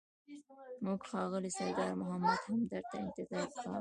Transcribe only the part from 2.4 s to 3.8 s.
همدرد ته انتظار کاوه.